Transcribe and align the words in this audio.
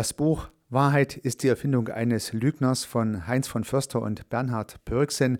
Das 0.00 0.14
Buch 0.14 0.48
Wahrheit 0.70 1.18
ist 1.18 1.42
die 1.42 1.48
Erfindung 1.48 1.88
eines 1.88 2.32
Lügners 2.32 2.86
von 2.86 3.26
Heinz 3.26 3.48
von 3.48 3.64
Förster 3.64 4.00
und 4.00 4.30
Bernhard 4.30 4.82
Pörksen 4.86 5.36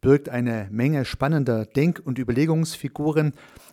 birgt 0.00 0.28
eine 0.28 0.68
Menge 0.70 1.04
spannender 1.04 1.66
Denk- 1.66 2.00
und 2.04 2.20
Überlegungsfiguren 2.20 3.32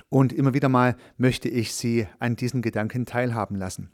und 0.10 0.34
immer 0.34 0.56
wieder 0.56 0.68
mal 0.68 0.96
möchte 1.16 1.48
ich 1.48 1.76
Sie 1.76 2.08
an 2.18 2.38
diesen 2.38 2.64
Gedanken 2.64 3.06
teilhaben 3.06 3.56
lassen. 3.56 3.92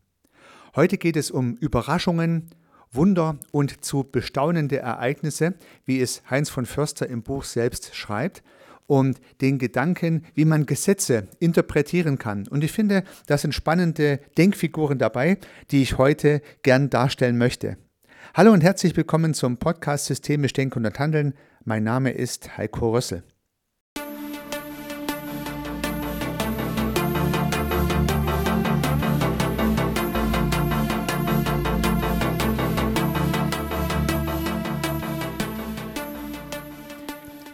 Heute 0.74 0.98
geht 0.98 1.18
es 1.18 1.32
um 1.32 1.58
Überraschungen, 1.58 2.50
Wunder 2.94 3.38
und 3.52 3.84
zu 3.84 4.06
bestaunende 4.06 4.78
Ereignisse, 4.78 5.56
wie 5.84 6.00
es 6.00 6.24
Heinz 6.30 6.50
von 6.50 6.66
Förster 6.66 7.10
im 7.10 7.24
Buch 7.24 7.44
selbst 7.44 7.94
schreibt 7.94 8.42
und 8.88 9.20
den 9.42 9.60
Gedanken, 9.60 10.24
wie 10.34 10.46
man 10.46 10.66
Gesetze 10.66 11.28
interpretieren 11.40 12.18
kann. 12.18 12.48
Und 12.48 12.64
ich 12.64 12.72
finde, 12.72 13.04
da 13.28 13.38
sind 13.38 13.54
spannende 13.54 14.20
Denkfiguren 14.38 14.98
dabei, 14.98 15.38
die 15.72 15.82
ich 15.82 15.98
heute 15.98 16.42
gern 16.64 16.90
darstellen 16.90 17.38
möchte. 17.38 17.78
Hallo 18.34 18.52
und 18.52 18.64
herzlich 18.64 18.96
willkommen 18.98 19.34
zum 19.34 19.58
Podcast 19.58 20.06
Systemisch 20.06 20.54
Denken 20.54 20.86
und 20.86 21.00
Handeln. 21.00 21.34
Mein 21.64 21.84
Name 21.84 22.12
ist 22.12 22.58
Heiko 22.58 22.92
Rössel. 22.92 23.24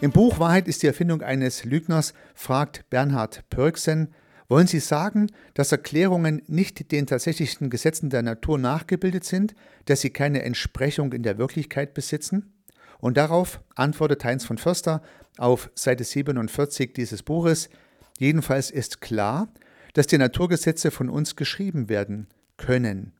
Im 0.00 0.10
Buch 0.10 0.38
Wahrheit 0.38 0.68
ist 0.68 0.82
die 0.82 0.86
Erfindung 0.86 1.22
eines 1.22 1.64
Lügners 1.64 2.14
fragt 2.34 2.88
Bernhard 2.90 3.48
Pörksen, 3.48 4.12
wollen 4.48 4.66
Sie 4.66 4.80
sagen, 4.80 5.30
dass 5.54 5.72
Erklärungen 5.72 6.42
nicht 6.46 6.92
den 6.92 7.06
tatsächlichen 7.06 7.70
Gesetzen 7.70 8.10
der 8.10 8.22
Natur 8.22 8.58
nachgebildet 8.58 9.24
sind, 9.24 9.54
dass 9.86 10.02
sie 10.02 10.10
keine 10.10 10.42
Entsprechung 10.42 11.12
in 11.12 11.22
der 11.22 11.38
Wirklichkeit 11.38 11.94
besitzen? 11.94 12.52
Und 12.98 13.16
darauf 13.16 13.60
antwortet 13.74 14.24
Heinz 14.24 14.44
von 14.44 14.58
Förster 14.58 15.02
auf 15.38 15.70
Seite 15.74 16.04
47 16.04 16.92
dieses 16.92 17.22
Buches, 17.22 17.70
jedenfalls 18.18 18.70
ist 18.70 19.00
klar, 19.00 19.48
dass 19.94 20.06
die 20.06 20.18
Naturgesetze 20.18 20.90
von 20.90 21.08
uns 21.08 21.36
geschrieben 21.36 21.88
werden 21.88 22.28
können. 22.56 23.12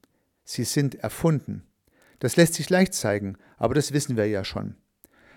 Sie 0.45 0.65
sind 0.65 0.97
erfunden. 0.97 1.65
Das 2.19 2.37
lässt 2.37 2.55
sich 2.55 2.69
leicht 2.69 2.95
zeigen, 2.95 3.37
aber 3.57 3.75
das 3.75 3.93
wissen 3.93 4.17
wir 4.17 4.27
ja 4.27 4.45
schon. 4.45 4.77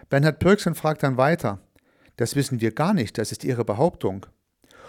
Bernhard 0.09 0.39
Pörksen 0.39 0.75
fragt 0.75 1.03
dann 1.03 1.17
weiter. 1.17 1.59
Das 2.15 2.35
wissen 2.35 2.61
wir 2.61 2.71
gar 2.71 2.93
nicht, 2.93 3.17
das 3.17 3.31
ist 3.31 3.43
Ihre 3.43 3.65
Behauptung. 3.65 4.25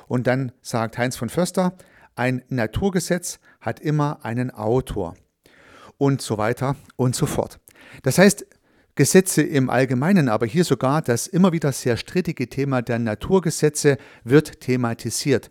Und 0.07 0.27
dann 0.27 0.53
sagt 0.63 0.97
Heinz 0.97 1.17
von 1.17 1.29
Förster, 1.29 1.77
ein 2.15 2.43
Naturgesetz 2.49 3.39
hat 3.61 3.81
immer 3.81 4.25
einen 4.25 4.51
Autor. 4.51 5.15
Und 5.99 6.23
so 6.23 6.39
weiter 6.39 6.77
und 6.97 7.17
so 7.17 7.27
fort. 7.27 7.59
Das 8.03 8.19
heißt, 8.19 8.47
Gesetze 8.95 9.43
im 9.43 9.71
Allgemeinen, 9.71 10.29
aber 10.29 10.47
hier 10.47 10.65
sogar 10.65 11.03
das 11.03 11.29
immer 11.29 11.53
wieder 11.53 11.71
sehr 11.71 11.97
strittige 11.97 12.49
Thema 12.49 12.83
der 12.83 12.99
Naturgesetze 12.99 13.97
wird 14.25 14.61
thematisiert. 14.61 15.51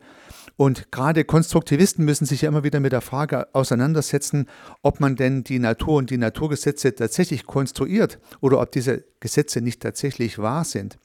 Und 0.57 0.91
gerade 0.91 1.23
Konstruktivisten 1.23 2.03
müssen 2.03 2.25
sich 2.25 2.41
ja 2.41 2.49
immer 2.49 2.63
wieder 2.63 2.79
mit 2.79 2.91
der 2.91 3.01
Frage 3.01 3.53
auseinandersetzen, 3.53 4.47
ob 4.81 4.99
man 4.99 5.15
denn 5.15 5.43
die 5.43 5.59
Natur 5.59 5.97
und 5.97 6.09
die 6.09 6.17
Naturgesetze 6.17 6.95
tatsächlich 6.95 7.45
konstruiert 7.45 8.19
oder 8.41 8.59
ob 8.59 8.71
diese 8.71 9.05
Gesetze 9.19 9.61
nicht 9.61 9.83
tatsächlich 9.83 10.39
wahr 10.39 10.65
sind. 10.65 10.97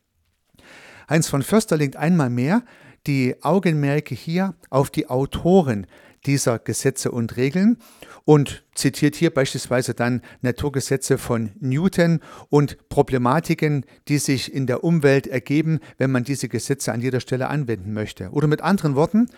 Heinz 1.08 1.28
von 1.28 1.42
Förster 1.42 1.76
legt 1.76 1.96
einmal 1.96 2.30
mehr 2.30 2.64
die 3.06 3.42
Augenmerke 3.42 4.14
hier 4.14 4.54
auf 4.70 4.88
die 4.88 5.10
Autoren 5.10 5.86
dieser 6.26 6.58
Gesetze 6.58 7.10
und 7.10 7.36
Regeln 7.36 7.78
und 8.24 8.64
zitiert 8.74 9.16
hier 9.16 9.30
beispielsweise 9.32 9.94
dann 9.94 10.22
Naturgesetze 10.40 11.18
von 11.18 11.52
Newton 11.60 12.20
und 12.48 12.88
Problematiken, 12.88 13.84
die 14.08 14.18
sich 14.18 14.52
in 14.52 14.66
der 14.66 14.84
Umwelt 14.84 15.26
ergeben, 15.26 15.80
wenn 15.98 16.10
man 16.10 16.24
diese 16.24 16.48
Gesetze 16.48 16.92
an 16.92 17.00
jeder 17.00 17.20
Stelle 17.20 17.48
anwenden 17.48 17.92
möchte. 17.92 18.30
Oder 18.30 18.46
mit 18.46 18.60
anderen 18.60 18.94
Worten, 18.94 19.28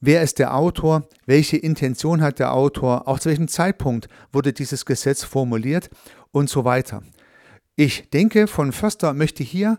wer 0.00 0.22
ist 0.22 0.38
der 0.38 0.54
Autor, 0.54 1.08
welche 1.26 1.56
Intention 1.56 2.22
hat 2.22 2.38
der 2.38 2.52
Autor, 2.52 3.06
auch 3.08 3.18
zu 3.18 3.28
welchem 3.28 3.48
Zeitpunkt 3.48 4.08
wurde 4.32 4.52
dieses 4.52 4.86
Gesetz 4.86 5.24
formuliert 5.24 5.90
und 6.32 6.48
so 6.48 6.64
weiter. 6.64 7.02
Ich 7.76 8.08
denke, 8.10 8.46
von 8.46 8.72
Förster 8.72 9.12
möchte 9.12 9.42
hier 9.44 9.78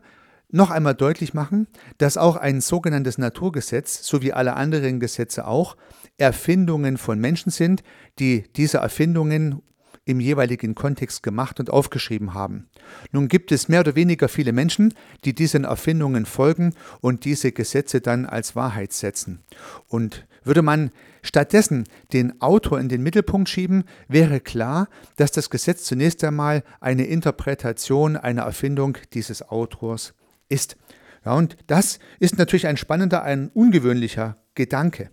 noch 0.49 0.71
einmal 0.71 0.95
deutlich 0.95 1.33
machen, 1.33 1.67
dass 1.97 2.17
auch 2.17 2.35
ein 2.35 2.61
sogenanntes 2.61 3.17
Naturgesetz, 3.17 4.03
so 4.03 4.21
wie 4.21 4.33
alle 4.33 4.55
anderen 4.55 4.99
Gesetze 4.99 5.45
auch, 5.45 5.75
Erfindungen 6.17 6.97
von 6.97 7.19
Menschen 7.19 7.51
sind, 7.51 7.83
die 8.19 8.45
diese 8.55 8.77
Erfindungen 8.77 9.61
im 10.07 10.21
jeweiligen 10.21 10.73
Kontext 10.73 11.21
gemacht 11.21 11.59
und 11.59 11.69
aufgeschrieben 11.69 12.33
haben. 12.33 12.69
Nun 13.11 13.27
gibt 13.27 13.51
es 13.51 13.67
mehr 13.67 13.81
oder 13.81 13.95
weniger 13.95 14.29
viele 14.29 14.53
Menschen, 14.53 14.93
die 15.25 15.35
diesen 15.35 15.65
Erfindungen 15.65 16.25
folgen 16.25 16.73
und 17.01 17.25
diese 17.25 17.51
Gesetze 17.51 17.99
dann 17.99 18.25
als 18.25 18.55
Wahrheit 18.55 18.93
setzen. 18.93 19.43
Und 19.89 20.25
würde 20.45 20.61
man 20.61 20.91
stattdessen 21.23 21.83
den 22.13 22.41
Autor 22.41 22.79
in 22.79 22.87
den 22.87 23.03
Mittelpunkt 23.03 23.49
schieben, 23.49 23.83
wäre 24.07 24.39
klar, 24.39 24.87
dass 25.17 25.33
das 25.33 25.49
Gesetz 25.49 25.83
zunächst 25.83 26.23
einmal 26.23 26.63
eine 26.79 27.05
Interpretation 27.05 28.15
einer 28.15 28.43
Erfindung 28.43 28.97
dieses 29.13 29.49
Autors 29.49 30.13
ist. 30.49 30.77
Ja, 31.25 31.33
und 31.33 31.57
das 31.67 31.99
ist 32.19 32.37
natürlich 32.37 32.67
ein 32.67 32.77
spannender, 32.77 33.23
ein 33.23 33.49
ungewöhnlicher 33.49 34.37
Gedanke. 34.55 35.09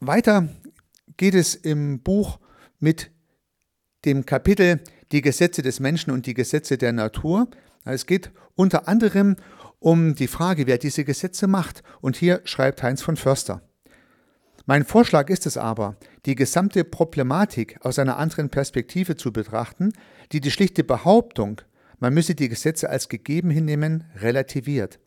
Weiter 0.00 0.48
geht 1.16 1.34
es 1.34 1.54
im 1.54 2.00
Buch 2.00 2.38
mit 2.78 3.10
dem 4.04 4.26
Kapitel 4.26 4.80
Die 5.12 5.22
Gesetze 5.22 5.62
des 5.62 5.80
Menschen 5.80 6.10
und 6.10 6.26
die 6.26 6.34
Gesetze 6.34 6.76
der 6.76 6.92
Natur. 6.92 7.48
Es 7.84 8.06
geht 8.06 8.30
unter 8.54 8.88
anderem 8.88 9.36
um 9.78 10.14
die 10.14 10.28
Frage, 10.28 10.66
wer 10.66 10.78
diese 10.78 11.04
Gesetze 11.04 11.46
macht. 11.46 11.82
Und 12.00 12.16
hier 12.16 12.40
schreibt 12.44 12.82
Heinz 12.82 13.02
von 13.02 13.16
Förster. 13.16 13.62
Mein 14.66 14.84
Vorschlag 14.84 15.28
ist 15.28 15.44
es 15.44 15.58
aber, 15.58 15.96
die 16.24 16.34
gesamte 16.34 16.84
Problematik 16.84 17.78
aus 17.82 17.98
einer 17.98 18.16
anderen 18.16 18.48
Perspektive 18.48 19.14
zu 19.14 19.30
betrachten, 19.30 19.92
die 20.32 20.40
die 20.40 20.50
schlichte 20.50 20.84
Behauptung, 20.84 21.60
man 21.98 22.14
müsse 22.14 22.34
die 22.34 22.48
Gesetze 22.48 22.90
als 22.90 23.08
gegeben 23.08 23.50
hinnehmen, 23.50 24.04
relativiert. 24.16 25.00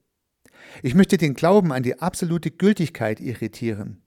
Ich 0.81 0.95
möchte 0.95 1.17
den 1.17 1.33
Glauben 1.33 1.71
an 1.71 1.83
die 1.83 1.99
absolute 1.99 2.51
Gültigkeit 2.51 3.19
irritieren. 3.19 4.01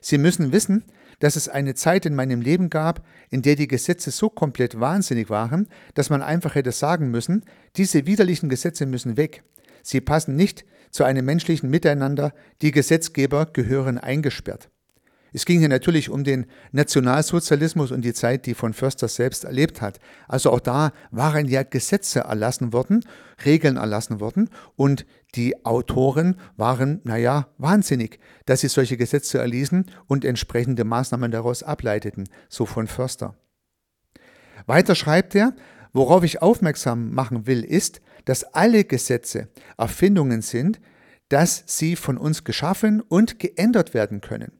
Sie 0.00 0.18
müssen 0.18 0.52
wissen, 0.52 0.84
dass 1.18 1.36
es 1.36 1.48
eine 1.48 1.74
Zeit 1.74 2.06
in 2.06 2.14
meinem 2.14 2.40
Leben 2.40 2.70
gab, 2.70 3.06
in 3.30 3.42
der 3.42 3.56
die 3.56 3.68
Gesetze 3.68 4.10
so 4.10 4.28
komplett 4.28 4.78
wahnsinnig 4.78 5.30
waren, 5.30 5.68
dass 5.94 6.10
man 6.10 6.22
einfach 6.22 6.54
hätte 6.54 6.72
sagen 6.72 7.10
müssen, 7.10 7.44
diese 7.76 8.06
widerlichen 8.06 8.48
Gesetze 8.48 8.86
müssen 8.86 9.16
weg. 9.16 9.42
Sie 9.82 10.00
passen 10.00 10.36
nicht 10.36 10.64
zu 10.90 11.04
einem 11.04 11.24
menschlichen 11.24 11.70
Miteinander, 11.70 12.34
die 12.62 12.72
Gesetzgeber 12.72 13.46
gehören 13.46 13.98
eingesperrt. 13.98 14.68
Es 15.36 15.44
ging 15.44 15.58
hier 15.58 15.68
natürlich 15.68 16.08
um 16.08 16.24
den 16.24 16.46
Nationalsozialismus 16.72 17.92
und 17.92 18.00
die 18.06 18.14
Zeit, 18.14 18.46
die 18.46 18.54
von 18.54 18.72
Förster 18.72 19.06
selbst 19.06 19.44
erlebt 19.44 19.82
hat. 19.82 20.00
Also 20.28 20.50
auch 20.50 20.60
da 20.60 20.92
waren 21.10 21.46
ja 21.46 21.62
Gesetze 21.62 22.20
erlassen 22.20 22.72
worden, 22.72 23.04
Regeln 23.44 23.76
erlassen 23.76 24.18
worden 24.18 24.48
und 24.76 25.04
die 25.34 25.66
Autoren 25.66 26.36
waren, 26.56 27.02
naja, 27.04 27.48
wahnsinnig, 27.58 28.18
dass 28.46 28.62
sie 28.62 28.68
solche 28.68 28.96
Gesetze 28.96 29.36
erließen 29.36 29.84
und 30.06 30.24
entsprechende 30.24 30.84
Maßnahmen 30.84 31.30
daraus 31.30 31.62
ableiteten, 31.62 32.30
so 32.48 32.64
von 32.64 32.86
Förster. 32.86 33.36
Weiter 34.64 34.94
schreibt 34.94 35.34
er, 35.34 35.54
worauf 35.92 36.24
ich 36.24 36.40
aufmerksam 36.40 37.12
machen 37.12 37.46
will, 37.46 37.62
ist, 37.62 38.00
dass 38.24 38.42
alle 38.54 38.84
Gesetze 38.84 39.48
Erfindungen 39.76 40.40
sind, 40.40 40.80
dass 41.28 41.62
sie 41.66 41.94
von 41.94 42.16
uns 42.16 42.44
geschaffen 42.44 43.02
und 43.02 43.38
geändert 43.38 43.92
werden 43.92 44.22
können. 44.22 44.52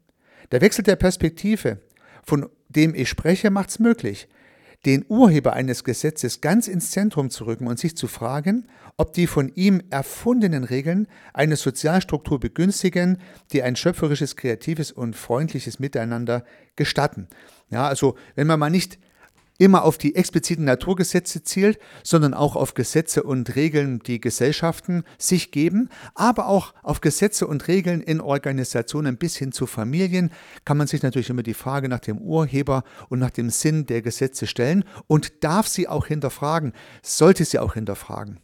Der 0.53 0.61
Wechsel 0.61 0.83
der 0.83 0.97
Perspektive, 0.97 1.79
von 2.23 2.49
dem 2.69 2.95
ich 2.95 3.09
spreche, 3.09 3.51
macht 3.51 3.71
es 3.71 3.79
möglich, 3.79 4.29
den 4.85 5.05
Urheber 5.09 5.55
eines 5.55 5.85
Gesetzes 5.85 6.41
ganz 6.41 6.69
ins 6.69 6.91
Zentrum 6.91 7.31
zu 7.31 7.45
rücken 7.45 7.67
und 7.67 7.79
sich 7.79 7.97
zu 7.97 8.07
fragen, 8.07 8.69
ob 8.97 9.13
die 9.13 9.27
von 9.27 9.51
ihm 9.55 9.83
erfundenen 9.91 10.65
Regeln 10.65 11.09
eine 11.35 11.57
Sozialstruktur 11.57 12.39
begünstigen, 12.39 13.19
die 13.53 13.63
ein 13.63 13.77
schöpferisches, 13.77 14.37
kreatives 14.37 14.93
und 14.93 15.17
freundliches 15.17 15.79
Miteinander 15.79 16.45
gestatten. 16.77 17.27
Ja, 17.69 17.89
also 17.89 18.17
wenn 18.37 18.47
man 18.47 18.61
mal 18.61 18.71
nicht 18.71 18.99
immer 19.59 19.85
auf 19.85 19.99
die 19.99 20.15
expliziten 20.15 20.65
Naturgesetze 20.65 21.43
zielt, 21.43 21.79
sondern 22.03 22.35
auch 22.35 22.57
auf 22.57 22.75
Gesetze 22.75 23.23
und 23.23 23.57
Regeln, 23.57 24.01
die 24.01 24.21
Gesellschaften 24.21 25.05
sich 25.19 25.51
geben, 25.51 25.89
aber 26.15 26.47
auch 26.47 26.75
auf 26.83 27.01
Gesetze 27.01 27.47
und 27.47 27.69
Regeln 27.69 28.01
in 28.01 28.21
Organisationen 28.21 29.17
bis 29.17 29.37
hin 29.37 29.53
zu 29.53 29.67
Familien, 29.67 30.31
kann 30.65 30.77
man 30.77 30.87
sich 30.87 31.03
natürlich 31.03 31.31
immer 31.31 31.43
die 31.43 31.55
Frage 31.55 31.89
nach 31.89 32.01
dem 32.01 32.19
Urheber 32.19 32.85
und 33.09 33.19
nach 33.19 33.31
dem 33.31 33.51
Sinn 33.51 33.87
der 33.87 34.03
Gesetze 34.03 34.47
stellen 34.47 34.85
und 35.07 35.45
darf 35.45 35.69
sie 35.69 35.89
auch 35.89 36.07
hinterfragen, 36.07 36.73
sollte 37.03 37.45
sie 37.45 37.59
auch 37.59 37.75
hinterfragen. 37.75 38.41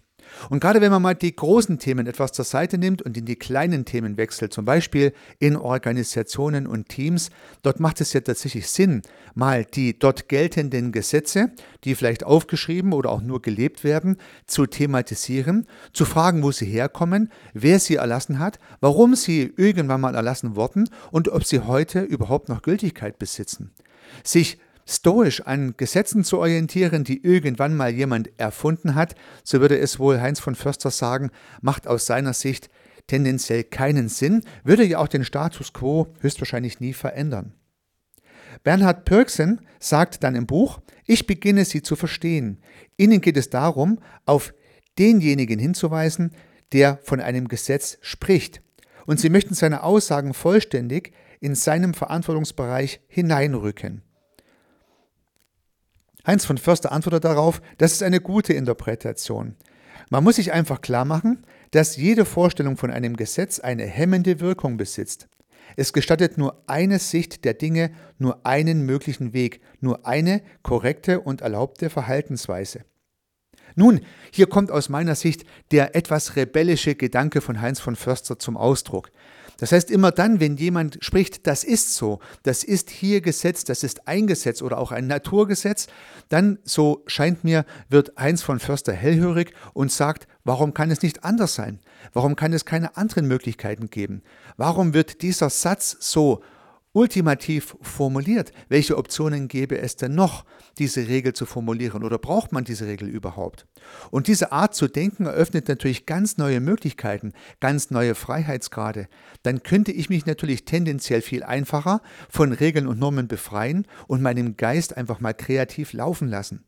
Und 0.50 0.60
gerade 0.60 0.80
wenn 0.80 0.90
man 0.90 1.02
mal 1.02 1.14
die 1.14 1.34
großen 1.34 1.78
Themen 1.78 2.06
etwas 2.06 2.32
zur 2.32 2.44
Seite 2.44 2.78
nimmt 2.78 3.02
und 3.02 3.16
in 3.16 3.24
die 3.24 3.36
kleinen 3.36 3.84
Themen 3.84 4.16
wechselt, 4.16 4.52
zum 4.52 4.64
Beispiel 4.64 5.12
in 5.38 5.56
Organisationen 5.56 6.66
und 6.66 6.88
Teams, 6.88 7.30
dort 7.62 7.80
macht 7.80 8.00
es 8.00 8.12
ja 8.12 8.20
tatsächlich 8.20 8.68
Sinn, 8.68 9.02
mal 9.34 9.64
die 9.64 9.98
dort 9.98 10.28
geltenden 10.28 10.92
Gesetze, 10.92 11.52
die 11.84 11.94
vielleicht 11.94 12.24
aufgeschrieben 12.24 12.92
oder 12.92 13.10
auch 13.10 13.22
nur 13.22 13.42
gelebt 13.42 13.84
werden, 13.84 14.16
zu 14.46 14.66
thematisieren, 14.66 15.66
zu 15.92 16.04
fragen, 16.04 16.42
wo 16.42 16.52
sie 16.52 16.66
herkommen, 16.66 17.30
wer 17.54 17.78
sie 17.78 17.96
erlassen 17.96 18.38
hat, 18.38 18.58
warum 18.80 19.14
sie 19.14 19.52
irgendwann 19.56 20.00
mal 20.00 20.14
erlassen 20.14 20.56
wurden 20.56 20.88
und 21.10 21.28
ob 21.28 21.44
sie 21.44 21.60
heute 21.60 22.00
überhaupt 22.00 22.48
noch 22.48 22.62
Gültigkeit 22.62 23.18
besitzen. 23.18 23.72
Sich 24.24 24.58
stoisch 24.86 25.42
an 25.42 25.74
Gesetzen 25.76 26.24
zu 26.24 26.38
orientieren, 26.38 27.04
die 27.04 27.24
irgendwann 27.24 27.76
mal 27.76 27.90
jemand 27.90 28.30
erfunden 28.38 28.94
hat, 28.94 29.14
so 29.44 29.60
würde 29.60 29.78
es 29.78 29.98
wohl 29.98 30.20
Heinz 30.20 30.40
von 30.40 30.54
Förster 30.54 30.90
sagen, 30.90 31.30
macht 31.60 31.86
aus 31.86 32.06
seiner 32.06 32.32
Sicht 32.32 32.70
tendenziell 33.06 33.64
keinen 33.64 34.08
Sinn, 34.08 34.44
würde 34.64 34.84
ja 34.84 34.98
auch 34.98 35.08
den 35.08 35.24
Status 35.24 35.72
quo 35.72 36.14
höchstwahrscheinlich 36.20 36.80
nie 36.80 36.92
verändern. 36.92 37.54
Bernhard 38.64 39.04
Pürksen 39.04 39.60
sagt 39.80 40.22
dann 40.22 40.34
im 40.34 40.46
Buch, 40.46 40.80
ich 41.06 41.26
beginne 41.26 41.64
sie 41.64 41.82
zu 41.82 41.96
verstehen. 41.96 42.58
Ihnen 42.96 43.20
geht 43.20 43.36
es 43.36 43.50
darum, 43.50 43.98
auf 44.26 44.54
denjenigen 44.98 45.58
hinzuweisen, 45.58 46.32
der 46.72 46.98
von 47.02 47.20
einem 47.20 47.48
Gesetz 47.48 47.98
spricht. 48.00 48.62
Und 49.06 49.18
sie 49.18 49.30
möchten 49.30 49.54
seine 49.54 49.82
Aussagen 49.82 50.32
vollständig 50.32 51.12
in 51.40 51.54
seinem 51.54 51.92
Verantwortungsbereich 51.92 53.00
hineinrücken. 53.08 54.02
Heinz 56.26 56.44
von 56.44 56.58
Förster 56.58 56.92
antwortet 56.92 57.24
darauf, 57.24 57.60
das 57.78 57.92
ist 57.92 58.02
eine 58.02 58.20
gute 58.20 58.52
Interpretation. 58.52 59.56
Man 60.10 60.24
muss 60.24 60.36
sich 60.36 60.52
einfach 60.52 60.80
klar 60.80 61.04
machen, 61.04 61.44
dass 61.70 61.96
jede 61.96 62.24
Vorstellung 62.24 62.76
von 62.76 62.90
einem 62.90 63.16
Gesetz 63.16 63.60
eine 63.60 63.86
hemmende 63.86 64.40
Wirkung 64.40 64.76
besitzt. 64.76 65.28
Es 65.76 65.92
gestattet 65.92 66.38
nur 66.38 66.62
eine 66.66 66.98
Sicht 66.98 67.44
der 67.44 67.54
Dinge, 67.54 67.92
nur 68.18 68.44
einen 68.44 68.82
möglichen 68.82 69.32
Weg, 69.32 69.60
nur 69.80 70.06
eine 70.06 70.42
korrekte 70.62 71.20
und 71.20 71.40
erlaubte 71.40 71.88
Verhaltensweise. 71.88 72.84
Nun, 73.74 74.00
hier 74.30 74.48
kommt 74.48 74.70
aus 74.70 74.88
meiner 74.90 75.14
Sicht 75.14 75.46
der 75.70 75.96
etwas 75.96 76.36
rebellische 76.36 76.94
Gedanke 76.94 77.40
von 77.40 77.60
Heinz 77.60 77.80
von 77.80 77.96
Förster 77.96 78.38
zum 78.38 78.56
Ausdruck. 78.56 79.10
Das 79.62 79.70
heißt, 79.70 79.92
immer 79.92 80.10
dann, 80.10 80.40
wenn 80.40 80.56
jemand 80.56 80.98
spricht, 81.04 81.46
das 81.46 81.62
ist 81.62 81.94
so, 81.94 82.18
das 82.42 82.64
ist 82.64 82.90
hier 82.90 83.20
Gesetz, 83.20 83.62
das 83.62 83.84
ist 83.84 84.08
ein 84.08 84.26
Gesetz 84.26 84.60
oder 84.60 84.76
auch 84.76 84.90
ein 84.90 85.06
Naturgesetz, 85.06 85.86
dann, 86.28 86.58
so 86.64 87.04
scheint 87.06 87.44
mir, 87.44 87.64
wird 87.88 88.12
Heinz 88.18 88.42
von 88.42 88.58
Förster 88.58 88.92
hellhörig 88.92 89.54
und 89.72 89.92
sagt, 89.92 90.26
warum 90.42 90.74
kann 90.74 90.90
es 90.90 91.02
nicht 91.02 91.22
anders 91.22 91.54
sein? 91.54 91.78
Warum 92.12 92.34
kann 92.34 92.52
es 92.52 92.64
keine 92.64 92.96
anderen 92.96 93.28
Möglichkeiten 93.28 93.88
geben? 93.88 94.22
Warum 94.56 94.94
wird 94.94 95.22
dieser 95.22 95.48
Satz 95.48 95.96
so 96.00 96.42
ultimativ 96.92 97.76
formuliert. 97.80 98.52
Welche 98.68 98.96
Optionen 98.96 99.48
gäbe 99.48 99.78
es 99.78 99.96
denn 99.96 100.14
noch, 100.14 100.44
diese 100.78 101.08
Regel 101.08 101.32
zu 101.32 101.46
formulieren 101.46 102.04
oder 102.04 102.18
braucht 102.18 102.52
man 102.52 102.64
diese 102.64 102.86
Regel 102.86 103.08
überhaupt? 103.08 103.66
Und 104.10 104.26
diese 104.26 104.52
Art 104.52 104.74
zu 104.74 104.88
denken 104.88 105.26
eröffnet 105.26 105.68
natürlich 105.68 106.06
ganz 106.06 106.36
neue 106.36 106.60
Möglichkeiten, 106.60 107.32
ganz 107.60 107.90
neue 107.90 108.14
Freiheitsgrade. 108.14 109.08
Dann 109.42 109.62
könnte 109.62 109.92
ich 109.92 110.08
mich 110.08 110.26
natürlich 110.26 110.64
tendenziell 110.64 111.22
viel 111.22 111.42
einfacher 111.42 112.02
von 112.28 112.52
Regeln 112.52 112.86
und 112.86 112.98
Normen 112.98 113.28
befreien 113.28 113.86
und 114.06 114.22
meinem 114.22 114.56
Geist 114.56 114.96
einfach 114.96 115.20
mal 115.20 115.34
kreativ 115.34 115.92
laufen 115.92 116.28
lassen. 116.28 116.64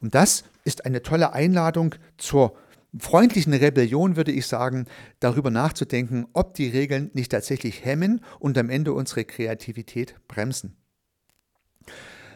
Und 0.00 0.14
das 0.14 0.44
ist 0.64 0.86
eine 0.86 1.02
tolle 1.02 1.32
Einladung 1.32 1.94
zur 2.16 2.56
freundlichen 2.96 3.52
Rebellion 3.52 4.16
würde 4.16 4.32
ich 4.32 4.46
sagen, 4.46 4.86
darüber 5.20 5.50
nachzudenken, 5.50 6.26
ob 6.32 6.54
die 6.54 6.68
Regeln 6.68 7.10
nicht 7.12 7.32
tatsächlich 7.32 7.84
hemmen 7.84 8.22
und 8.38 8.56
am 8.56 8.70
Ende 8.70 8.92
unsere 8.92 9.24
Kreativität 9.24 10.14
bremsen. 10.26 10.76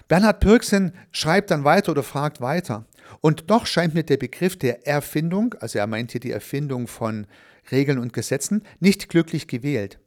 Bernhard 0.08 0.40
Pürksen 0.40 0.92
schreibt 1.10 1.50
dann 1.50 1.64
weiter 1.64 1.92
oder 1.92 2.02
fragt 2.02 2.40
weiter. 2.40 2.86
Und 3.20 3.50
doch 3.50 3.66
scheint 3.66 3.94
mir 3.94 4.02
der 4.02 4.16
Begriff 4.16 4.58
der 4.58 4.86
Erfindung, 4.86 5.54
also 5.60 5.78
er 5.78 5.86
meint 5.86 6.12
hier 6.12 6.20
die 6.20 6.32
Erfindung 6.32 6.86
von 6.86 7.26
Regeln 7.70 7.98
und 7.98 8.12
Gesetzen, 8.12 8.62
nicht 8.80 9.08
glücklich 9.08 9.48
gewählt. 9.48 10.00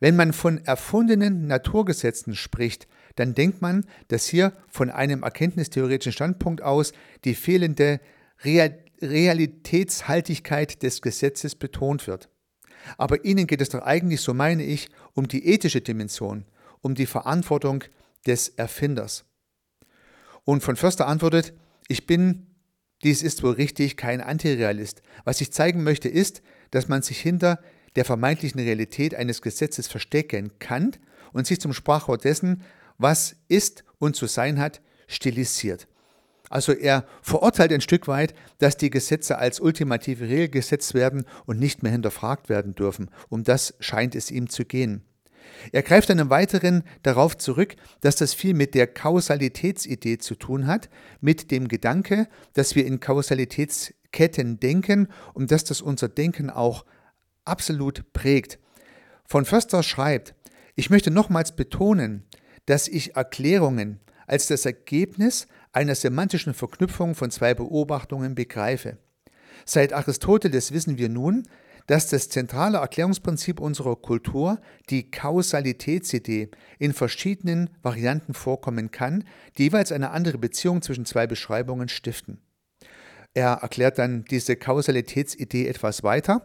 Wenn 0.00 0.16
man 0.16 0.32
von 0.32 0.64
erfundenen 0.64 1.46
Naturgesetzen 1.46 2.34
spricht, 2.34 2.86
dann 3.16 3.34
denkt 3.34 3.62
man, 3.62 3.84
dass 4.08 4.26
hier 4.26 4.52
von 4.68 4.90
einem 4.90 5.22
erkenntnistheoretischen 5.22 6.12
Standpunkt 6.12 6.62
aus 6.62 6.92
die 7.24 7.34
fehlende 7.34 8.00
Realität 8.44 8.87
Realitätshaltigkeit 9.00 10.82
des 10.82 11.02
Gesetzes 11.02 11.54
betont 11.54 12.06
wird. 12.06 12.28
Aber 12.96 13.24
ihnen 13.24 13.46
geht 13.46 13.60
es 13.60 13.70
doch 13.70 13.82
eigentlich, 13.82 14.20
so 14.20 14.34
meine 14.34 14.64
ich, 14.64 14.88
um 15.14 15.28
die 15.28 15.46
ethische 15.46 15.80
Dimension, 15.80 16.44
um 16.80 16.94
die 16.94 17.06
Verantwortung 17.06 17.84
des 18.26 18.48
Erfinders. 18.48 19.24
Und 20.44 20.62
von 20.62 20.76
Förster 20.76 21.06
antwortet, 21.06 21.52
ich 21.88 22.06
bin, 22.06 22.46
dies 23.02 23.22
ist 23.22 23.42
wohl 23.42 23.52
richtig, 23.52 23.96
kein 23.96 24.20
Antirealist. 24.20 25.02
Was 25.24 25.40
ich 25.40 25.52
zeigen 25.52 25.82
möchte, 25.82 26.08
ist, 26.08 26.42
dass 26.70 26.88
man 26.88 27.02
sich 27.02 27.20
hinter 27.20 27.60
der 27.96 28.04
vermeintlichen 28.04 28.60
Realität 28.60 29.14
eines 29.14 29.42
Gesetzes 29.42 29.88
verstecken 29.88 30.52
kann 30.58 30.92
und 31.32 31.46
sich 31.46 31.60
zum 31.60 31.72
Sprachwort 31.72 32.24
dessen, 32.24 32.62
was 32.96 33.36
ist 33.48 33.84
und 33.98 34.16
zu 34.16 34.26
sein 34.26 34.58
hat, 34.58 34.80
stilisiert. 35.06 35.88
Also 36.50 36.72
er 36.72 37.04
verurteilt 37.22 37.72
ein 37.72 37.80
Stück 37.80 38.08
weit, 38.08 38.34
dass 38.58 38.76
die 38.76 38.90
Gesetze 38.90 39.38
als 39.38 39.60
ultimative 39.60 40.28
Regel 40.28 40.48
gesetzt 40.48 40.94
werden 40.94 41.24
und 41.46 41.58
nicht 41.58 41.82
mehr 41.82 41.92
hinterfragt 41.92 42.48
werden 42.48 42.74
dürfen. 42.74 43.10
Um 43.28 43.44
das 43.44 43.74
scheint 43.80 44.14
es 44.14 44.30
ihm 44.30 44.48
zu 44.48 44.64
gehen. 44.64 45.02
Er 45.72 45.82
greift 45.82 46.10
dann 46.10 46.18
im 46.18 46.30
Weiteren 46.30 46.84
darauf 47.02 47.36
zurück, 47.36 47.76
dass 48.00 48.16
das 48.16 48.34
viel 48.34 48.54
mit 48.54 48.74
der 48.74 48.86
Kausalitätsidee 48.86 50.18
zu 50.18 50.34
tun 50.34 50.66
hat, 50.66 50.88
mit 51.20 51.50
dem 51.50 51.68
Gedanke, 51.68 52.28
dass 52.52 52.74
wir 52.74 52.86
in 52.86 53.00
Kausalitätsketten 53.00 54.60
denken 54.60 55.08
und 55.34 55.50
dass 55.50 55.64
das 55.64 55.80
unser 55.80 56.08
Denken 56.08 56.50
auch 56.50 56.84
absolut 57.44 58.12
prägt. 58.12 58.58
Von 59.24 59.44
Förster 59.44 59.82
schreibt, 59.82 60.34
ich 60.74 60.90
möchte 60.90 61.10
nochmals 61.10 61.56
betonen, 61.56 62.24
dass 62.66 62.88
ich 62.88 63.16
Erklärungen 63.16 64.00
als 64.26 64.46
das 64.46 64.64
Ergebnis 64.66 65.48
einer 65.72 65.94
semantischen 65.94 66.54
Verknüpfung 66.54 67.14
von 67.14 67.30
zwei 67.30 67.54
Beobachtungen 67.54 68.34
begreife. 68.34 68.98
Seit 69.64 69.92
Aristoteles 69.92 70.72
wissen 70.72 70.98
wir 70.98 71.08
nun, 71.08 71.44
dass 71.88 72.08
das 72.08 72.28
zentrale 72.28 72.78
Erklärungsprinzip 72.78 73.60
unserer 73.60 73.96
Kultur, 73.96 74.60
die 74.90 75.10
Kausalitätsidee, 75.10 76.50
in 76.78 76.92
verschiedenen 76.92 77.70
Varianten 77.82 78.34
vorkommen 78.34 78.90
kann, 78.90 79.24
die 79.56 79.64
jeweils 79.64 79.90
eine 79.90 80.10
andere 80.10 80.38
Beziehung 80.38 80.82
zwischen 80.82 81.06
zwei 81.06 81.26
Beschreibungen 81.26 81.88
stiften. 81.88 82.40
Er 83.38 83.60
erklärt 83.62 84.00
dann 84.00 84.24
diese 84.24 84.56
Kausalitätsidee 84.56 85.68
etwas 85.68 86.02
weiter 86.02 86.44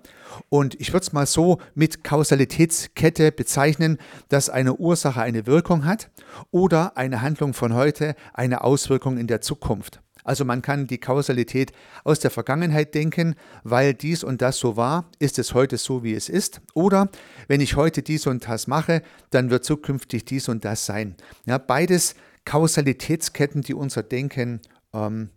und 0.50 0.80
ich 0.80 0.94
würde 0.94 1.02
es 1.02 1.12
mal 1.12 1.26
so 1.26 1.60
mit 1.74 2.04
Kausalitätskette 2.04 3.32
bezeichnen, 3.32 3.98
dass 4.30 4.52
eine 4.52 4.76
Ursache 4.76 5.20
eine 5.20 5.48
Wirkung 5.48 5.86
hat 5.86 6.12
oder 6.52 6.96
eine 6.96 7.24
Handlung 7.24 7.56
von 7.56 7.74
heute 7.74 8.14
eine 8.32 8.64
Auswirkung 8.64 9.18
in 9.18 9.26
der 9.26 9.42
Zukunft. 9.42 10.02
Also 10.24 10.46
man 10.46 10.62
kann 10.62 10.86
die 10.86 11.00
Kausalität 11.00 11.72
aus 12.04 12.20
der 12.20 12.30
Vergangenheit 12.30 12.94
denken, 12.94 13.34
weil 13.64 13.96
dies 13.96 14.24
und 14.24 14.44
das 14.44 14.60
so 14.60 14.78
war, 14.78 15.10
ist 15.18 15.40
es 15.40 15.56
heute 15.56 15.80
so, 15.80 16.04
wie 16.04 16.14
es 16.14 16.30
ist. 16.30 16.62
Oder 16.76 17.10
wenn 17.48 17.60
ich 17.60 17.76
heute 17.76 18.04
dies 18.04 18.28
und 18.28 18.48
das 18.48 18.68
mache, 18.68 19.02
dann 19.32 19.50
wird 19.50 19.66
zukünftig 19.66 20.26
dies 20.26 20.48
und 20.48 20.64
das 20.64 20.86
sein. 20.86 21.16
Ja, 21.48 21.58
beides 21.58 22.14
Kausalitätsketten, 22.46 23.64
die 23.64 23.74
unser 23.74 24.04
Denken 24.04 24.62
ähm, 24.94 25.32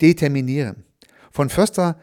determinieren. 0.00 0.85
Von 1.36 1.50
Förster 1.50 2.00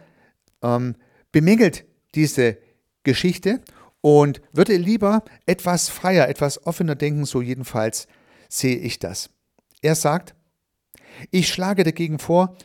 ähm, 0.62 0.94
bemängelt 1.32 1.86
diese 2.14 2.60
Geschichte 3.02 3.62
und 4.00 4.44
würde 4.52 4.76
lieber 4.76 5.24
etwas 5.48 5.90
freier, 5.90 6.30
etwas 6.30 6.68
offener 6.68 6.94
denken, 6.94 7.26
so 7.26 7.42
jedenfalls 7.42 8.08
sehe 8.48 8.78
ich 8.78 9.00
das. 9.00 9.32
Er 9.82 9.96
sagt, 9.96 10.36
ich 11.32 11.50
schlage 11.50 11.84
dagegen 11.84 12.20
vor, 12.20 12.56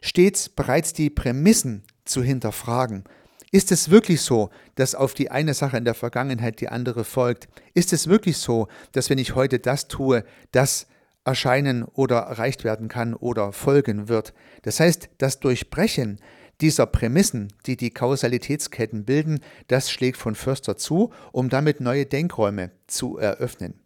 stets 0.00 0.48
bereits 0.48 0.94
die 0.94 1.10
Prämissen 1.10 1.82
zu 2.06 2.22
hinterfragen. 2.22 3.04
Ist 3.52 3.70
es 3.70 3.90
wirklich 3.90 4.22
so, 4.22 4.48
dass 4.76 4.94
auf 4.94 5.12
die 5.12 5.30
eine 5.30 5.52
Sache 5.52 5.76
in 5.76 5.84
der 5.84 5.92
Vergangenheit 5.92 6.58
die 6.62 6.70
andere 6.70 7.04
folgt? 7.04 7.48
Ist 7.74 7.92
es 7.92 8.08
wirklich 8.08 8.38
so, 8.38 8.68
dass 8.92 9.10
wenn 9.10 9.18
ich 9.18 9.34
heute 9.34 9.58
das 9.58 9.88
tue, 9.88 10.24
das 10.52 10.86
erscheinen 11.24 11.84
oder 11.84 12.18
erreicht 12.18 12.64
werden 12.64 12.88
kann 12.88 13.14
oder 13.14 13.52
folgen 13.52 14.08
wird. 14.08 14.34
Das 14.62 14.80
heißt, 14.80 15.08
das 15.18 15.40
Durchbrechen 15.40 16.20
dieser 16.60 16.86
Prämissen, 16.86 17.52
die 17.66 17.76
die 17.76 17.90
Kausalitätsketten 17.90 19.04
bilden, 19.04 19.40
das 19.68 19.90
schlägt 19.90 20.18
von 20.18 20.34
Förster 20.34 20.76
zu, 20.76 21.12
um 21.32 21.48
damit 21.48 21.80
neue 21.80 22.06
Denkräume 22.06 22.70
zu 22.86 23.18
eröffnen. 23.18 23.80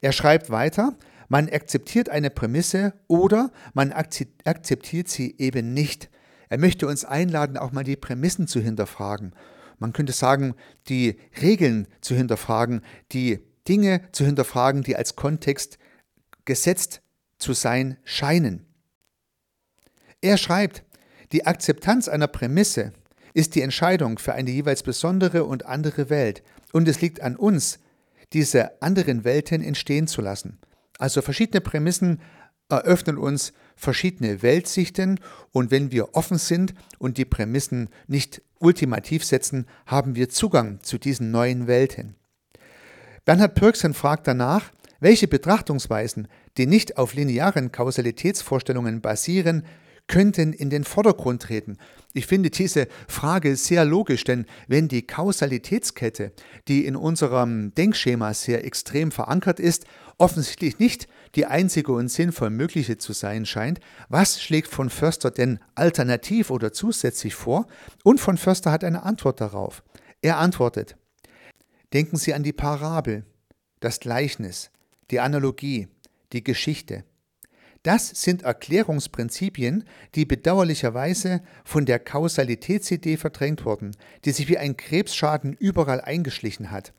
Er 0.00 0.12
schreibt 0.12 0.50
weiter, 0.50 0.96
man 1.28 1.48
akzeptiert 1.48 2.08
eine 2.08 2.30
Prämisse 2.30 2.94
oder 3.08 3.50
man 3.74 3.92
akzeptiert 3.92 5.08
sie 5.08 5.34
eben 5.38 5.74
nicht. 5.74 6.10
Er 6.48 6.58
möchte 6.58 6.86
uns 6.86 7.04
einladen, 7.04 7.56
auch 7.56 7.72
mal 7.72 7.84
die 7.84 7.96
Prämissen 7.96 8.46
zu 8.46 8.60
hinterfragen. 8.60 9.32
Man 9.78 9.92
könnte 9.92 10.12
sagen, 10.12 10.54
die 10.88 11.16
Regeln 11.40 11.88
zu 12.00 12.14
hinterfragen, 12.14 12.82
die 13.12 13.40
Dinge 13.68 14.02
zu 14.12 14.24
hinterfragen, 14.24 14.82
die 14.82 14.96
als 14.96 15.16
Kontext 15.16 15.78
gesetzt 16.44 17.02
zu 17.38 17.52
sein 17.52 17.96
scheinen. 18.04 18.66
Er 20.20 20.36
schreibt, 20.36 20.84
die 21.32 21.46
Akzeptanz 21.46 22.08
einer 22.08 22.28
Prämisse 22.28 22.92
ist 23.34 23.54
die 23.54 23.62
Entscheidung 23.62 24.18
für 24.18 24.34
eine 24.34 24.50
jeweils 24.50 24.82
besondere 24.82 25.44
und 25.44 25.66
andere 25.66 26.10
Welt, 26.10 26.42
und 26.72 26.88
es 26.88 27.00
liegt 27.00 27.20
an 27.20 27.36
uns, 27.36 27.78
diese 28.32 28.80
anderen 28.82 29.24
Welten 29.24 29.62
entstehen 29.62 30.06
zu 30.06 30.22
lassen. 30.22 30.58
Also 30.98 31.22
verschiedene 31.22 31.60
Prämissen 31.60 32.20
eröffnen 32.68 33.18
uns 33.18 33.52
verschiedene 33.76 34.42
Weltsichten 34.42 35.20
und 35.50 35.70
wenn 35.70 35.90
wir 35.92 36.14
offen 36.14 36.38
sind 36.38 36.74
und 36.98 37.18
die 37.18 37.24
Prämissen 37.24 37.88
nicht 38.06 38.42
ultimativ 38.58 39.24
setzen, 39.24 39.66
haben 39.86 40.14
wir 40.14 40.28
Zugang 40.28 40.80
zu 40.82 40.98
diesen 40.98 41.30
neuen 41.30 41.66
Welten. 41.66 42.14
Bernhard 43.24 43.54
Pürksen 43.54 43.94
fragt 43.94 44.26
danach, 44.26 44.70
welche 45.02 45.26
Betrachtungsweisen, 45.26 46.28
die 46.56 46.66
nicht 46.66 46.96
auf 46.96 47.14
linearen 47.14 47.72
Kausalitätsvorstellungen 47.72 49.00
basieren, 49.00 49.64
könnten 50.06 50.52
in 50.52 50.70
den 50.70 50.84
Vordergrund 50.84 51.42
treten. 51.42 51.76
Ich 52.12 52.26
finde 52.26 52.50
diese 52.50 52.86
Frage 53.08 53.56
sehr 53.56 53.84
logisch, 53.84 54.24
denn 54.24 54.46
wenn 54.68 54.86
die 54.86 55.06
Kausalitätskette, 55.06 56.32
die 56.68 56.86
in 56.86 56.96
unserem 56.96 57.74
Denkschema 57.74 58.32
sehr 58.34 58.64
extrem 58.64 59.10
verankert 59.10 59.58
ist, 59.58 59.86
offensichtlich 60.18 60.78
nicht 60.78 61.08
die 61.34 61.46
einzige 61.46 61.92
und 61.92 62.08
sinnvoll 62.08 62.50
mögliche 62.50 62.98
zu 62.98 63.12
sein 63.12 63.44
scheint, 63.44 63.80
was 64.08 64.40
schlägt 64.40 64.68
von 64.68 64.90
Förster 64.90 65.30
denn 65.30 65.58
alternativ 65.74 66.50
oder 66.50 66.72
zusätzlich 66.72 67.34
vor? 67.34 67.66
Und 68.04 68.20
von 68.20 68.36
Förster 68.36 68.70
hat 68.70 68.84
eine 68.84 69.02
Antwort 69.02 69.40
darauf. 69.40 69.82
Er 70.20 70.38
antwortet, 70.38 70.96
denken 71.92 72.16
Sie 72.16 72.34
an 72.34 72.42
die 72.42 72.52
Parabel, 72.52 73.24
das 73.80 73.98
Gleichnis, 73.98 74.70
die 75.12 75.20
Analogie, 75.20 75.86
die 76.32 76.42
Geschichte. 76.42 77.04
Das 77.82 78.08
sind 78.08 78.42
Erklärungsprinzipien, 78.42 79.84
die 80.14 80.24
bedauerlicherweise 80.24 81.42
von 81.64 81.84
der 81.84 81.98
Kausalitätsidee 81.98 83.16
verdrängt 83.16 83.64
wurden, 83.64 83.96
die 84.24 84.30
sich 84.30 84.48
wie 84.48 84.58
ein 84.58 84.76
Krebsschaden 84.76 85.54
überall 85.54 86.00
eingeschlichen 86.00 86.70
hat. 86.70 86.92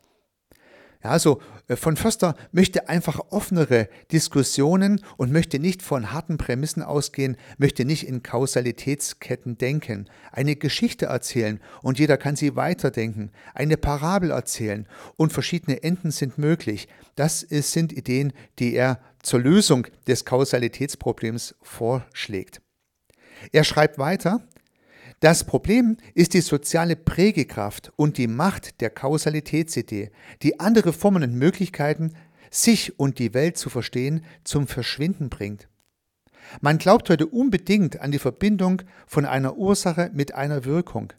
Ja, 1.03 1.10
also 1.10 1.41
äh, 1.67 1.75
von 1.75 1.98
Förster 1.98 2.36
möchte 2.51 2.88
einfach 2.89 3.19
offenere 3.29 3.89
Diskussionen 4.12 5.01
und 5.17 5.31
möchte 5.31 5.60
nicht 5.60 5.81
von 5.81 6.12
harten 6.12 6.38
Prämissen 6.38 6.81
ausgehen, 6.81 7.38
möchte 7.57 7.86
nicht 7.86 8.07
in 8.07 8.24
Kausalitätsketten 8.24 9.57
denken, 9.57 10.10
eine 10.31 10.55
Geschichte 10.55 11.07
erzählen 11.07 11.60
und 11.81 12.00
jeder 12.00 12.17
kann 12.17 12.36
sie 12.36 12.55
weiterdenken, 12.55 13.31
eine 13.53 13.77
Parabel 13.77 14.31
erzählen 14.31 14.88
und 15.17 15.33
verschiedene 15.33 15.83
Enden 15.83 16.12
sind 16.12 16.38
möglich. 16.38 16.88
Das 17.15 17.41
sind 17.41 17.91
Ideen, 17.91 18.33
die 18.60 18.74
er 18.74 19.00
zur 19.22 19.41
Lösung 19.41 19.88
des 20.07 20.25
Kausalitätsproblems 20.25 21.55
vorschlägt. 21.62 22.62
Er 23.51 23.63
schreibt 23.63 23.98
weiter, 23.98 24.41
das 25.24 25.46
Problem 25.46 25.96
ist 26.15 26.34
die 26.34 26.42
soziale 26.42 26.98
Prägekraft 26.98 27.94
und 27.96 28.18
die 28.18 28.27
Macht 28.27 28.82
der 28.82 28.89
Kausalitätsidee, 28.89 30.12
die 30.42 30.60
andere 30.60 30.92
Formen 30.92 31.24
und 31.24 31.36
Möglichkeiten, 31.36 32.13
sich 32.51 33.00
und 33.00 33.20
die 33.20 33.34
Welt 33.34 33.58
zu 33.58 33.70
verstehen, 33.70 34.25
zum 34.44 34.68
Verschwinden 34.68 35.30
bringt. 35.30 35.70
Man 36.60 36.77
glaubt 36.77 37.10
heute 37.10 37.27
unbedingt 37.27 38.01
an 38.01 38.12
die 38.12 38.20
Verbindung 38.20 38.82
von 39.08 39.24
einer 39.24 39.56
Ursache 39.56 40.12
mit 40.13 40.36
einer 40.36 40.65
Wirkung. 40.65 41.13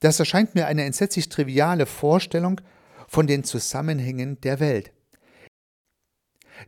Das 0.00 0.20
erscheint 0.20 0.54
mir 0.54 0.66
eine 0.66 0.84
entsetzlich 0.84 1.30
triviale 1.30 1.86
Vorstellung 1.86 2.60
von 3.08 3.26
den 3.26 3.42
Zusammenhängen 3.42 4.38
der 4.42 4.60
Welt. 4.60 4.92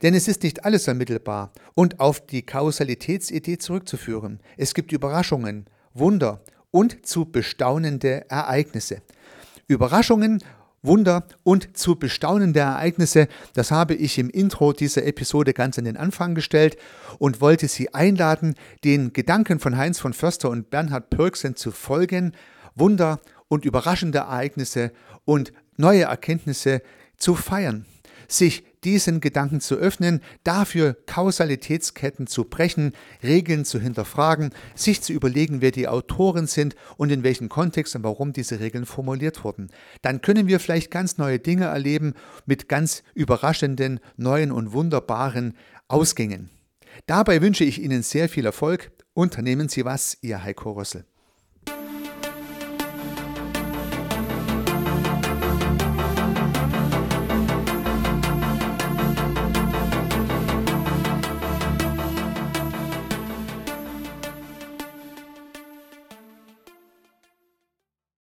Denn 0.00 0.14
es 0.14 0.26
ist 0.26 0.42
nicht 0.42 0.64
alles 0.64 0.88
ermittelbar 0.88 1.52
und 1.74 2.00
auf 2.00 2.24
die 2.24 2.46
Kausalitätsidee 2.46 3.58
zurückzuführen. 3.58 4.40
Es 4.56 4.72
gibt 4.72 4.90
Überraschungen, 4.90 5.66
Wunder 5.92 6.42
und 6.70 7.06
zu 7.06 7.24
bestaunende 7.24 8.28
Ereignisse. 8.30 9.02
Überraschungen, 9.66 10.42
Wunder 10.82 11.26
und 11.42 11.76
zu 11.76 11.96
bestaunende 11.96 12.60
Ereignisse, 12.60 13.28
das 13.54 13.70
habe 13.70 13.94
ich 13.94 14.18
im 14.18 14.30
Intro 14.30 14.72
dieser 14.72 15.04
Episode 15.04 15.52
ganz 15.52 15.78
an 15.78 15.84
den 15.84 15.96
Anfang 15.96 16.34
gestellt 16.34 16.76
und 17.18 17.40
wollte 17.40 17.66
Sie 17.68 17.92
einladen, 17.94 18.54
den 18.84 19.12
Gedanken 19.12 19.58
von 19.58 19.76
Heinz 19.76 19.98
von 19.98 20.12
Förster 20.12 20.50
und 20.50 20.70
Bernhard 20.70 21.10
Pörksen 21.10 21.56
zu 21.56 21.72
folgen, 21.72 22.32
Wunder 22.74 23.20
und 23.48 23.64
überraschende 23.64 24.18
Ereignisse 24.18 24.92
und 25.24 25.52
neue 25.76 26.04
Erkenntnisse 26.04 26.82
zu 27.16 27.34
feiern 27.34 27.84
sich 28.28 28.62
diesen 28.84 29.20
Gedanken 29.20 29.60
zu 29.60 29.76
öffnen, 29.76 30.20
dafür 30.44 30.96
Kausalitätsketten 31.06 32.26
zu 32.26 32.44
brechen, 32.44 32.92
Regeln 33.22 33.64
zu 33.64 33.80
hinterfragen, 33.80 34.50
sich 34.74 35.02
zu 35.02 35.12
überlegen, 35.12 35.60
wer 35.60 35.70
die 35.70 35.88
Autoren 35.88 36.46
sind 36.46 36.74
und 36.96 37.10
in 37.10 37.22
welchem 37.22 37.48
Kontext 37.48 37.96
und 37.96 38.04
warum 38.04 38.32
diese 38.32 38.60
Regeln 38.60 38.86
formuliert 38.86 39.44
wurden. 39.44 39.68
Dann 40.02 40.20
können 40.20 40.46
wir 40.46 40.60
vielleicht 40.60 40.90
ganz 40.90 41.18
neue 41.18 41.38
Dinge 41.38 41.66
erleben 41.66 42.14
mit 42.46 42.68
ganz 42.68 43.02
überraschenden, 43.14 44.00
neuen 44.16 44.52
und 44.52 44.72
wunderbaren 44.72 45.56
Ausgängen. 45.88 46.50
Dabei 47.06 47.40
wünsche 47.40 47.64
ich 47.64 47.82
Ihnen 47.82 48.02
sehr 48.02 48.28
viel 48.28 48.46
Erfolg. 48.46 48.90
Unternehmen 49.14 49.68
Sie 49.68 49.84
was, 49.84 50.18
Ihr 50.20 50.42
Heiko 50.42 50.72
Rössel. 50.72 51.04